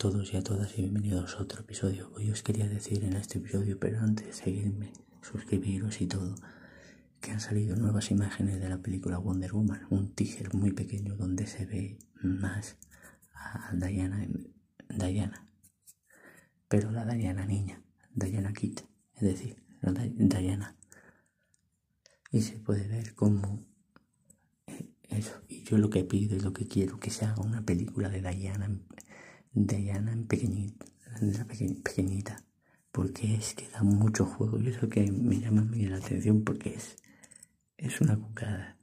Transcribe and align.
todos 0.00 0.32
y 0.32 0.38
a 0.38 0.42
todas 0.42 0.78
y 0.78 0.80
bienvenidos 0.80 1.36
a 1.36 1.42
otro 1.42 1.60
episodio. 1.60 2.10
Hoy 2.16 2.30
os 2.30 2.42
quería 2.42 2.66
decir 2.66 3.04
en 3.04 3.12
este 3.12 3.38
episodio, 3.38 3.78
pero 3.78 4.00
antes 4.00 4.28
de 4.28 4.32
seguirme, 4.32 4.94
suscribiros 5.20 6.00
y 6.00 6.06
todo, 6.06 6.36
que 7.20 7.32
han 7.32 7.40
salido 7.40 7.76
nuevas 7.76 8.10
imágenes 8.10 8.60
de 8.60 8.70
la 8.70 8.78
película 8.78 9.18
Wonder 9.18 9.52
Woman, 9.52 9.86
un 9.90 10.14
teaser 10.14 10.54
muy 10.54 10.72
pequeño 10.72 11.16
donde 11.16 11.46
se 11.46 11.66
ve 11.66 11.98
más 12.22 12.78
a 13.34 13.74
Diana, 13.74 14.26
Diana 14.88 15.46
pero 16.66 16.90
la 16.92 17.04
Diana 17.04 17.44
niña, 17.44 17.82
Diana 18.14 18.54
Kit, 18.54 18.80
es 19.16 19.20
decir, 19.20 19.62
la 19.82 19.92
Diana. 19.92 20.76
Y 22.32 22.40
se 22.40 22.58
puede 22.58 22.88
ver 22.88 23.14
como 23.14 23.66
eh, 24.66 24.94
eso. 25.10 25.42
Y 25.46 25.62
yo 25.64 25.76
lo 25.76 25.90
que 25.90 26.04
pido 26.04 26.36
y 26.36 26.40
lo 26.40 26.54
que 26.54 26.66
quiero 26.66 26.98
que 26.98 27.10
se 27.10 27.26
haga 27.26 27.42
una 27.42 27.66
película 27.66 28.08
de 28.08 28.22
Diana 28.22 28.80
Diana 29.52 30.12
en 30.12 30.26
pequeñita, 30.26 30.86
pequeñita, 31.82 32.44
porque 32.92 33.34
es 33.34 33.54
que 33.54 33.68
da 33.68 33.82
mucho 33.82 34.24
juego 34.24 34.60
y 34.60 34.68
eso 34.68 34.88
que 34.88 35.10
me 35.10 35.40
llama 35.40 35.62
muy 35.64 35.86
la 35.86 35.96
atención 35.96 36.44
porque 36.44 36.74
es, 36.74 36.96
es 37.76 38.00
una 38.00 38.16
cucada. 38.16 38.76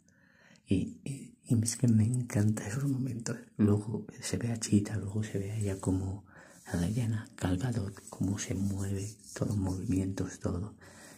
Y, 0.68 0.98
y, 1.06 1.38
es 1.64 1.78
que 1.78 1.88
me 1.88 2.04
encanta 2.04 2.68
esos 2.68 2.84
momentos. 2.84 3.38
Luego 3.56 4.06
se 4.20 4.36
ve 4.38 4.52
a 4.52 4.60
Chita, 4.60 4.98
luego 4.98 5.24
se 5.24 5.40
ve 5.40 5.52
a 5.52 5.58
ella 5.58 5.80
como 5.80 6.26
a 6.66 6.76
Diana 6.78 7.30
Calgador, 7.38 7.94
cómo 8.10 8.38
se 8.38 8.54
mueve, 8.54 9.16
todos 9.34 9.52
los 9.52 9.58
movimientos, 9.58 10.40
todo. 10.40 10.76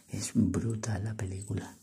Es 0.08 0.30
brutal 0.34 1.02
la 1.02 1.14
película, 1.14 1.76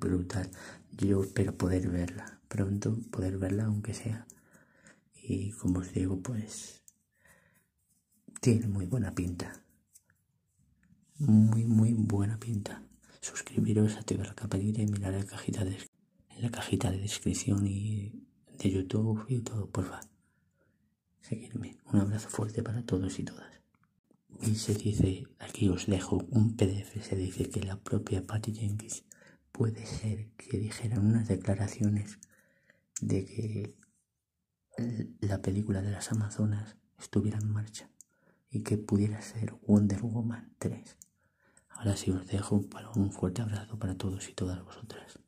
brutal. 0.00 0.50
Yo 0.92 1.22
espero 1.22 1.54
poder 1.54 1.90
verla, 1.90 2.40
pronto 2.48 2.96
poder 3.10 3.36
verla 3.36 3.66
aunque 3.66 3.92
sea. 3.92 4.26
Y 5.22 5.50
como 5.50 5.80
os 5.80 5.92
digo, 5.92 6.20
pues 6.20 6.83
tiene 8.44 8.68
muy 8.68 8.84
buena 8.84 9.10
pinta. 9.14 9.64
Muy, 11.16 11.64
muy 11.64 11.94
buena 11.94 12.38
pinta. 12.38 12.82
Suscribiros, 13.22 13.96
activar 13.96 14.26
la 14.26 14.34
campanita 14.34 14.82
y 14.82 14.86
mirar 14.86 15.14
la 15.14 15.24
cajita 15.24 15.64
de, 15.64 15.78
la 16.40 16.50
cajita 16.50 16.90
de 16.90 16.98
descripción 16.98 17.66
y 17.66 18.28
de 18.58 18.70
YouTube 18.70 19.24
y 19.30 19.40
todo, 19.40 19.70
porfa. 19.70 20.02
Seguirme. 21.22 21.78
Un 21.90 22.00
abrazo 22.00 22.28
fuerte 22.28 22.62
para 22.62 22.84
todos 22.84 23.18
y 23.18 23.22
todas. 23.22 23.50
Y 24.42 24.56
se 24.56 24.74
dice, 24.74 25.26
aquí 25.38 25.70
os 25.70 25.86
dejo 25.86 26.18
un 26.28 26.54
PDF, 26.54 27.02
se 27.02 27.16
dice 27.16 27.48
que 27.48 27.62
la 27.62 27.80
propia 27.80 28.26
Patty 28.26 28.52
Jenkins 28.52 29.04
puede 29.52 29.86
ser 29.86 30.28
que 30.32 30.58
dijera 30.58 31.00
unas 31.00 31.28
declaraciones 31.28 32.18
de 33.00 33.24
que 33.24 33.74
la 35.20 35.40
película 35.40 35.80
de 35.80 35.92
las 35.92 36.12
Amazonas 36.12 36.76
estuviera 36.98 37.38
en 37.38 37.50
marcha 37.50 37.88
y 38.54 38.62
que 38.62 38.78
pudiera 38.78 39.20
ser 39.20 39.52
Wonder 39.66 40.00
Woman 40.00 40.54
3. 40.58 40.96
Ahora 41.70 41.96
sí 41.96 42.12
os 42.12 42.24
dejo 42.28 42.64
un 42.94 43.10
fuerte 43.10 43.42
abrazo 43.42 43.80
para 43.80 43.96
todos 43.96 44.28
y 44.28 44.32
todas 44.32 44.62
vosotras. 44.64 45.18